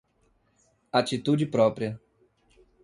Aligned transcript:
Atitude 0.91 1.45
própria 1.45 2.01